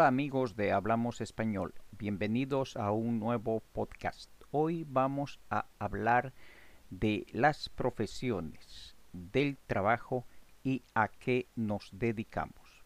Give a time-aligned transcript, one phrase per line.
[0.00, 4.30] Hola amigos de Hablamos Español, bienvenidos a un nuevo podcast.
[4.50, 6.32] Hoy vamos a hablar
[6.88, 10.24] de las profesiones, del trabajo
[10.64, 12.82] y a qué nos dedicamos.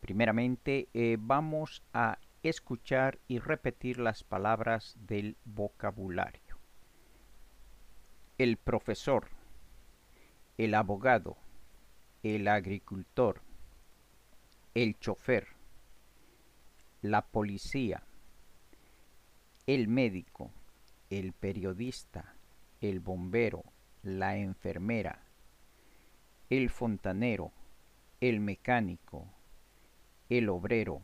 [0.00, 6.58] Primeramente eh, vamos a escuchar y repetir las palabras del vocabulario.
[8.38, 9.28] El profesor,
[10.58, 11.36] el abogado,
[12.24, 13.40] el agricultor,
[14.74, 15.53] el chofer,
[17.04, 18.02] la policía,
[19.66, 20.50] el médico,
[21.10, 22.34] el periodista,
[22.80, 23.62] el bombero,
[24.02, 25.22] la enfermera,
[26.48, 27.52] el fontanero,
[28.22, 29.28] el mecánico,
[30.30, 31.02] el obrero,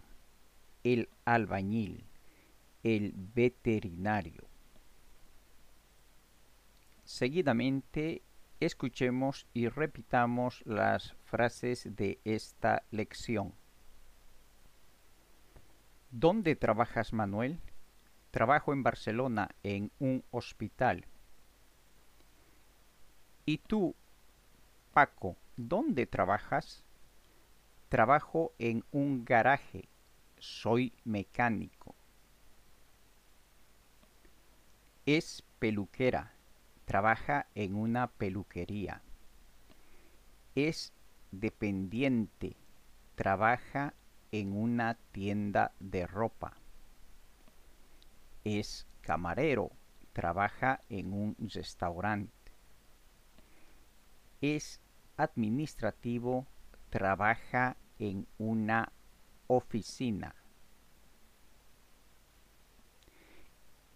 [0.85, 2.07] el albañil,
[2.83, 4.48] el veterinario.
[7.05, 8.23] Seguidamente
[8.59, 13.59] escuchemos y repitamos las frases de esta lección.
[16.12, 17.61] ¿Dónde trabajas, Manuel?
[18.33, 21.06] Trabajo en Barcelona, en un hospital.
[23.47, 23.94] ¿Y tú,
[24.92, 26.83] Paco, dónde trabajas?
[27.89, 29.89] Trabajo en un garaje.
[30.39, 31.94] Soy mecánico.
[35.06, 36.34] Es peluquera.
[36.86, 39.00] Trabaja en una peluquería.
[40.56, 40.92] Es
[41.30, 42.56] dependiente.
[43.14, 43.95] Trabaja
[44.33, 46.56] en una tienda de ropa.
[48.45, 49.70] Es camarero,
[50.12, 52.33] trabaja en un restaurante.
[54.41, 54.81] Es
[55.17, 56.47] administrativo,
[56.89, 58.92] trabaja en una
[59.47, 60.34] oficina.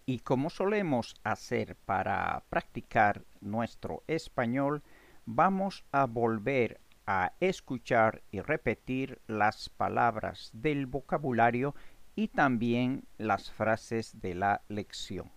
[0.05, 4.83] Y como solemos hacer para practicar nuestro español,
[5.25, 11.75] vamos a volver a escuchar y repetir las palabras del vocabulario
[12.15, 15.31] y también las frases de la lección.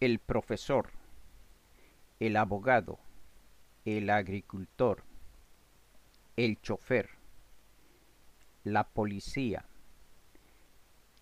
[0.00, 0.90] El profesor,
[2.20, 2.98] el abogado,
[3.84, 5.02] el agricultor,
[6.36, 7.10] el chofer,
[8.64, 9.64] la policía,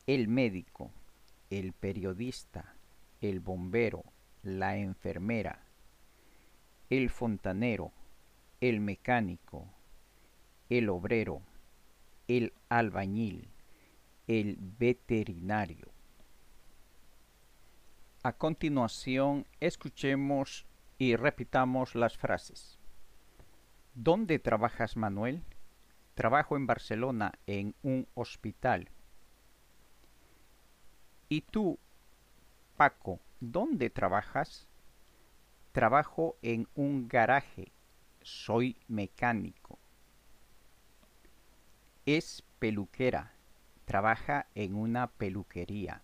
[0.07, 0.91] el médico,
[1.49, 2.75] el periodista,
[3.21, 4.05] el bombero,
[4.43, 5.63] la enfermera,
[6.91, 7.93] el fontanero,
[8.61, 9.69] el mecánico,
[10.69, 11.41] el obrero,
[12.29, 13.49] el albañil,
[14.27, 15.89] el veterinario.
[18.23, 20.67] A continuación, escuchemos
[20.99, 22.79] y repitamos las frases.
[23.95, 25.43] ¿Dónde trabajas, Manuel?
[26.15, 28.91] Trabajo en Barcelona, en un hospital.
[31.31, 31.79] ¿Y tú,
[32.77, 34.69] Paco, dónde trabajas?
[35.73, 37.73] Trabajo en un garaje
[38.31, 39.79] soy mecánico.
[42.07, 43.35] Es peluquera.
[43.85, 46.03] Trabaja en una peluquería.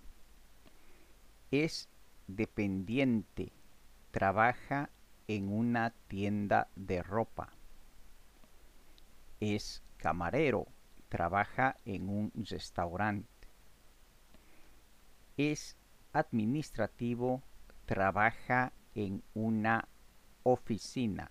[1.52, 1.88] Es
[2.26, 3.52] dependiente.
[4.10, 4.90] Trabaja
[5.28, 7.52] en una tienda de ropa.
[9.38, 10.66] Es camarero.
[11.08, 13.48] Trabaja en un restaurante.
[15.36, 15.76] Es
[16.12, 17.42] administrativo.
[17.86, 19.86] Trabaja en una
[20.42, 21.30] oficina.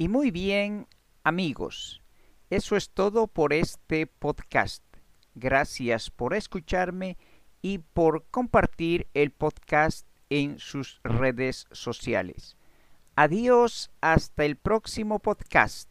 [0.00, 0.86] Y muy bien,
[1.24, 2.00] amigos,
[2.48, 4.82] eso es todo por este podcast.
[5.34, 7.18] Gracias por escucharme
[7.60, 12.56] y por compartir el podcast en sus redes sociales.
[13.14, 15.90] Adiós, hasta el próximo podcast.